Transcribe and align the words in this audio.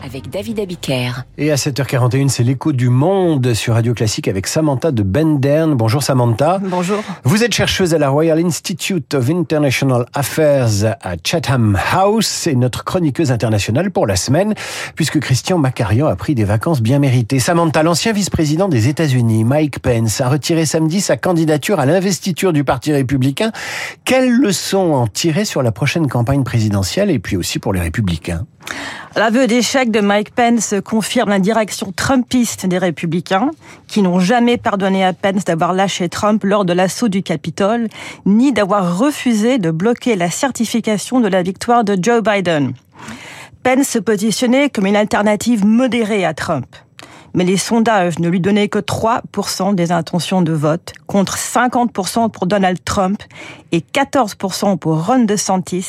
avec 0.00 0.30
David 0.30 0.60
Abiker. 0.60 1.24
Et 1.36 1.50
à 1.50 1.56
7h41, 1.56 2.28
c'est 2.28 2.44
l'écho 2.44 2.72
du 2.72 2.88
monde 2.88 3.54
sur 3.54 3.74
Radio 3.74 3.92
Classique 3.92 4.28
avec 4.28 4.46
Samantha 4.46 4.92
de 4.92 5.02
Bendern. 5.02 5.74
Bonjour 5.74 6.02
Samantha. 6.02 6.60
Bonjour. 6.62 7.02
Vous 7.24 7.42
êtes 7.42 7.52
chercheuse 7.52 7.94
à 7.94 7.98
la 7.98 8.08
Royal 8.08 8.38
Institute 8.38 9.14
of 9.14 9.30
International 9.30 10.06
Affairs 10.14 10.96
à 11.02 11.14
Chatham 11.24 11.78
House 11.92 12.46
et 12.46 12.54
notre 12.54 12.84
chroniqueuse 12.84 13.32
internationale 13.32 13.90
pour 13.90 14.06
la 14.06 14.16
semaine, 14.16 14.54
puisque 14.94 15.18
Christian 15.18 15.58
Macarian 15.58 16.06
a 16.06 16.14
pris 16.14 16.34
des 16.34 16.44
vacances 16.44 16.80
bien 16.80 16.98
méritées. 16.98 17.40
Samantha, 17.40 17.82
l'ancien 17.82 18.12
vice-président 18.12 18.68
des 18.68 18.88
États-Unis, 18.88 19.44
Mike 19.44 19.80
Pence, 19.80 20.20
a 20.20 20.28
retiré 20.28 20.66
samedi 20.66 21.00
sa 21.00 21.16
candidature 21.16 21.80
à 21.80 21.86
l'investiture 21.86 22.52
du 22.52 22.64
Parti 22.64 22.92
républicain. 22.92 23.50
Quelles 24.04 24.30
leçons 24.30 24.92
en 24.92 25.06
tirer 25.08 25.44
sur 25.44 25.62
la 25.62 25.72
prochaine 25.72 26.06
campagne 26.06 26.44
présidentielle 26.44 27.10
et 27.10 27.18
puis 27.18 27.36
aussi 27.36 27.58
pour 27.58 27.72
les 27.72 27.80
républicains? 27.80 28.46
L'aveu 29.14 29.46
d'échec 29.46 29.90
de 29.90 30.00
Mike 30.00 30.34
Pence 30.34 30.74
confirme 30.82 31.28
la 31.28 31.38
direction 31.38 31.92
trumpiste 31.92 32.64
des 32.64 32.78
républicains, 32.78 33.50
qui 33.86 34.00
n'ont 34.00 34.20
jamais 34.20 34.56
pardonné 34.56 35.04
à 35.04 35.12
Pence 35.12 35.44
d'avoir 35.44 35.74
lâché 35.74 36.08
Trump 36.08 36.42
lors 36.44 36.64
de 36.64 36.72
l'assaut 36.72 37.08
du 37.08 37.22
Capitole, 37.22 37.88
ni 38.24 38.52
d'avoir 38.52 38.98
refusé 38.98 39.58
de 39.58 39.70
bloquer 39.70 40.16
la 40.16 40.30
certification 40.30 41.20
de 41.20 41.28
la 41.28 41.42
victoire 41.42 41.84
de 41.84 41.98
Joe 42.00 42.22
Biden. 42.22 42.72
Pence 43.62 43.88
se 43.88 43.98
positionnait 43.98 44.70
comme 44.70 44.86
une 44.86 44.96
alternative 44.96 45.66
modérée 45.66 46.24
à 46.24 46.32
Trump 46.32 46.66
mais 47.34 47.44
les 47.44 47.56
sondages 47.56 48.18
ne 48.18 48.28
lui 48.28 48.40
donnaient 48.40 48.68
que 48.68 48.78
3% 48.78 49.74
des 49.74 49.92
intentions 49.92 50.42
de 50.42 50.52
vote, 50.52 50.92
contre 51.06 51.36
50% 51.36 52.30
pour 52.30 52.46
Donald 52.46 52.78
Trump 52.84 53.22
et 53.72 53.80
14% 53.80 54.78
pour 54.78 55.06
Ron 55.06 55.24
DeSantis, 55.24 55.86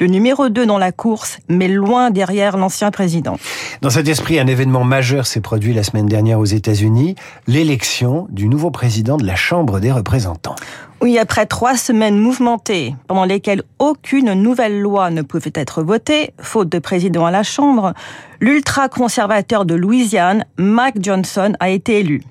le 0.00 0.06
numéro 0.06 0.48
2 0.48 0.66
dans 0.66 0.78
la 0.78 0.92
course, 0.92 1.38
mais 1.48 1.68
loin 1.68 2.10
derrière 2.10 2.56
l'ancien 2.56 2.90
président. 2.90 3.38
Dans 3.82 3.90
cet 3.90 4.08
esprit, 4.08 4.38
un 4.38 4.46
événement 4.46 4.84
majeur 4.84 5.26
s'est 5.26 5.40
produit 5.40 5.74
la 5.74 5.82
semaine 5.82 6.06
dernière 6.06 6.38
aux 6.38 6.44
États-Unis, 6.44 7.16
l'élection 7.46 8.26
du 8.30 8.48
nouveau 8.48 8.70
président 8.70 9.16
de 9.16 9.26
la 9.26 9.36
Chambre 9.36 9.80
des 9.80 9.92
représentants. 9.92 10.56
Oui, 11.00 11.16
après 11.16 11.46
trois 11.46 11.76
semaines 11.76 12.18
mouvementées, 12.18 12.96
pendant 13.06 13.24
lesquelles 13.24 13.62
aucune 13.78 14.32
nouvelle 14.32 14.80
loi 14.80 15.10
ne 15.10 15.22
pouvait 15.22 15.52
être 15.54 15.84
votée, 15.84 16.34
faute 16.40 16.68
de 16.68 16.80
président 16.80 17.24
à 17.24 17.30
la 17.30 17.44
Chambre, 17.44 17.94
l'ultra-conservateur 18.40 19.64
de 19.64 19.76
Louisiane, 19.76 20.44
Mike 20.56 20.96
Johnson, 21.00 21.52
a 21.60 21.68
été 21.70 22.00
élu. 22.00 22.24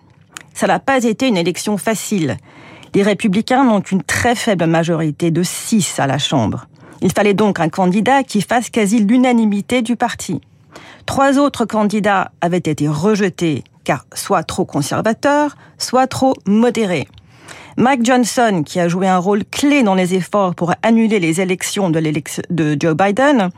Ça 0.54 0.68
n'a 0.68 0.80
pas 0.80 1.06
été 1.06 1.30
une 1.30 1.38
élection 1.38 1.78
facile. 1.78 2.36
Les 2.94 3.04
républicains 3.04 3.64
n'ont 3.64 3.80
qu'une 3.80 4.04
très 4.04 4.36
faible 4.36 4.66
majorité 4.66 5.32
de 5.32 5.44
6 5.44 6.00
à 6.02 6.08
la 6.08 6.18
Chambre. 6.18 6.68
Il 7.02 7.14
fallait 7.14 7.34
donc 7.34 7.62
un 7.62 7.70
candidat 7.70 8.24
qui 8.24 8.42
fasse 8.42 8.70
quasi 8.70 9.00
l'unanimité 9.00 9.82
du 9.82 9.96
parti. 9.96 10.42
Trois 11.06 11.38
autres 11.38 11.64
candidats 11.64 12.32
avaient 12.42 12.58
été 12.58 12.90
rejetés, 12.90 13.64
car 13.86 14.06
soit 14.14 14.44
trop 14.44 14.66
conservateurs, 14.66 15.56
soit 15.78 16.08
trop 16.08 16.34
modérés. 16.46 17.08
Mike 17.80 18.04
Johnson, 18.04 18.64
qui 18.66 18.80
a 18.80 18.88
joué 18.88 19.08
un 19.08 19.20
rôle 19.20 19.46
clé 19.46 19.84
dans 19.84 19.94
les 19.94 20.16
efforts 20.16 20.56
pour 20.56 20.74
annuler 20.82 21.20
les 21.20 21.42
élections 21.42 21.92
de, 21.92 22.02
de 22.50 22.78
Joe 22.80 22.96
Biden, 22.96 23.50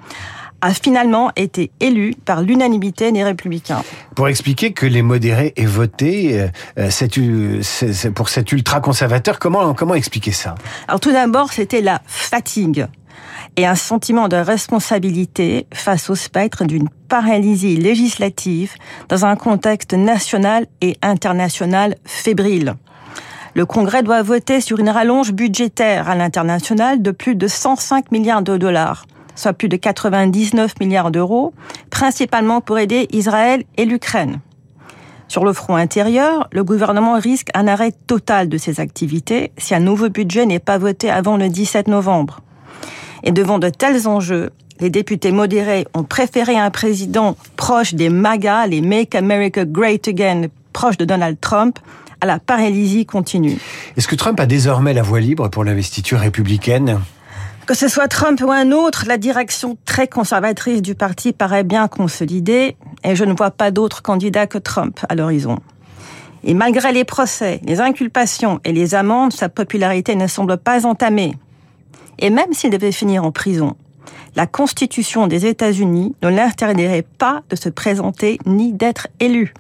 a 0.60 0.74
finalement 0.74 1.32
été 1.38 1.72
élu 1.80 2.14
par 2.26 2.42
l'unanimité 2.42 3.14
des 3.14 3.24
républicains. 3.24 3.82
Pour 4.16 4.28
expliquer 4.28 4.74
que 4.74 4.86
les 4.86 5.02
modérés 5.02 5.54
aient 5.56 5.66
voté 5.66 6.50
euh, 6.78 8.12
pour 8.14 8.28
cet 8.28 8.52
ultra-conservateur, 8.52 9.40
comment, 9.40 9.74
comment 9.74 9.96
expliquer 9.96 10.34
ça? 10.34 10.56
Alors 10.90 11.00
tout 11.00 11.14
d'abord, 11.14 11.54
c'était 11.54 11.80
la 11.80 12.02
fatigue 12.06 12.88
et 13.56 13.66
un 13.66 13.76
sentiment 13.76 14.28
de 14.28 14.36
responsabilité 14.36 15.66
face 15.74 16.10
au 16.10 16.16
spectre 16.16 16.66
d'une 16.66 16.90
paralysie 17.08 17.78
législative 17.78 18.74
dans 19.08 19.26
un 19.26 19.38
contexte 19.38 19.94
national 19.94 20.68
et 20.82 20.98
international 21.02 21.96
fébrile. 22.04 22.76
Le 23.60 23.66
Congrès 23.66 24.04
doit 24.04 24.22
voter 24.22 24.62
sur 24.62 24.80
une 24.80 24.88
rallonge 24.88 25.34
budgétaire 25.34 26.08
à 26.08 26.16
l'international 26.16 27.02
de 27.02 27.12
plus 27.12 27.36
de 27.36 27.46
105 27.46 28.10
milliards 28.10 28.42
de 28.42 28.56
dollars, 28.56 29.06
soit 29.36 29.52
plus 29.52 29.68
de 29.68 29.76
99 29.76 30.80
milliards 30.80 31.12
d'euros, 31.12 31.52
principalement 31.90 32.62
pour 32.62 32.80
aider 32.80 33.10
Israël 33.12 33.66
et 33.76 33.84
l'Ukraine. 33.84 34.40
Sur 35.28 35.44
le 35.44 35.52
front 35.52 35.76
intérieur, 35.76 36.48
le 36.54 36.64
gouvernement 36.64 37.20
risque 37.20 37.50
un 37.54 37.68
arrêt 37.68 37.92
total 38.08 38.48
de 38.48 38.58
ses 38.58 38.80
activités 38.80 39.52
si 39.58 39.76
un 39.76 39.82
nouveau 39.82 40.08
budget 40.08 40.46
n'est 40.46 40.60
pas 40.60 40.78
voté 40.78 41.10
avant 41.10 41.36
le 41.36 41.50
17 41.50 41.90
novembre. 41.90 42.40
Et 43.24 43.34
devant 43.34 43.60
de 43.60 43.68
tels 43.68 44.08
enjeux, 44.08 44.52
les 44.80 44.90
députés 44.90 45.34
modérés 45.34 45.86
ont 45.94 46.04
préféré 46.04 46.58
un 46.58 46.70
président 46.70 47.36
proche 47.58 47.94
des 47.94 48.08
MAGA, 48.08 48.68
les 48.68 48.80
Make 48.80 49.16
America 49.16 49.66
Great 49.66 50.08
Again, 50.08 50.44
proche 50.80 50.96
de 50.96 51.04
Donald 51.04 51.38
Trump, 51.42 51.78
à 52.22 52.26
la 52.26 52.40
paralysie 52.40 53.06
continue. 53.06 53.58
Est-ce 53.98 54.08
que 54.08 54.16
Trump 54.16 54.40
a 54.40 54.46
désormais 54.46 54.94
la 54.94 55.02
voie 55.02 55.20
libre 55.20 55.50
pour 55.50 55.66
l'investiture 55.66 56.20
républicaine? 56.20 57.02
Que 57.66 57.74
ce 57.74 57.90
soit 57.90 58.08
Trump 58.08 58.40
ou 58.42 58.50
un 58.50 58.72
autre, 58.72 59.04
la 59.06 59.18
direction 59.18 59.78
très 59.84 60.08
conservatrice 60.08 60.82
du 60.82 60.96
parti 60.96 61.34
paraît 61.34 61.66
bien 61.66 61.90
consolidée 61.90 62.78
et 63.04 63.14
je 63.14 63.26
ne 63.26 63.34
vois 63.34 63.52
pas 63.52 63.72
d'autre 63.72 64.02
candidat 64.02 64.48
que 64.48 64.58
Trump 64.58 65.02
à 65.10 65.16
l'horizon. 65.16 65.60
Et 66.46 66.54
malgré 66.54 66.94
les 66.94 67.04
procès, 67.04 67.60
les 67.66 67.82
inculpations 67.82 68.62
et 68.64 68.72
les 68.72 68.96
amendes, 68.96 69.34
sa 69.34 69.50
popularité 69.50 70.16
ne 70.16 70.28
semble 70.28 70.58
pas 70.58 70.86
entamée. 70.86 71.36
Et 72.20 72.30
même 72.30 72.54
s'il 72.54 72.70
devait 72.70 72.94
finir 72.94 73.26
en 73.26 73.34
prison, 73.34 73.76
la 74.38 74.48
Constitution 74.48 75.28
des 75.28 75.46
États-Unis 75.46 76.16
ne 76.24 76.30
l'interdirait 76.30 77.06
pas 77.18 77.42
de 77.50 77.58
se 77.58 77.68
présenter 77.68 78.40
ni 78.46 78.72
d'être 78.72 79.10
élu. 79.20 79.54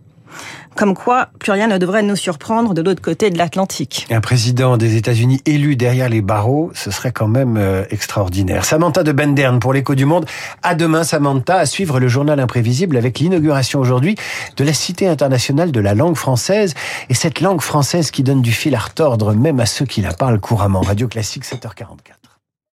Comme 0.76 0.94
quoi, 0.94 1.30
plus 1.40 1.52
rien 1.52 1.68
ne 1.68 1.78
devrait 1.78 2.04
nous 2.04 2.16
surprendre 2.16 2.74
de 2.74 2.82
l'autre 2.82 3.02
côté 3.02 3.30
de 3.30 3.38
l'Atlantique. 3.38 4.08
Un 4.12 4.22
président 4.22 4.78
des 4.78 4.96
États-Unis 4.96 5.42
élu 5.46 5.76
derrière 5.76 6.10
les 6.10 6.22
barreaux, 6.22 6.72
ce 6.74 6.92
serait 6.92 7.12
quand 7.12 7.28
même 7.28 7.58
euh, 7.58 7.84
extraordinaire. 7.90 8.64
Samantha 8.64 9.04
de 9.04 9.12
Bendern 9.12 9.60
pour 9.60 9.74
l'écho 9.74 9.96
du 9.96 10.06
monde. 10.06 10.26
À 10.64 10.76
demain, 10.76 11.04
Samantha, 11.04 11.58
à 11.58 11.66
suivre 11.66 12.00
le 12.00 12.08
journal 12.08 12.40
imprévisible 12.40 12.98
avec 12.98 13.20
l'inauguration 13.20 13.80
aujourd'hui 13.80 14.16
de 14.56 14.64
la 14.64 14.74
Cité 14.74 15.08
internationale 15.08 15.72
de 15.72 15.80
la 15.80 15.94
langue 15.96 16.16
française. 16.16 16.74
Et 17.10 17.14
cette 17.14 17.42
langue 17.42 17.62
française 17.62 18.12
qui 18.12 18.24
donne 18.24 18.42
du 18.42 18.52
fil 18.52 18.76
à 18.76 18.80
retordre 18.80 19.34
même 19.34 19.60
à 19.60 19.66
ceux 19.66 19.86
qui 19.86 20.02
la 20.02 20.14
parlent 20.14 20.40
couramment. 20.40 20.82
Radio 20.82 21.08
Classique 21.08 21.44
7h44. 21.44 22.29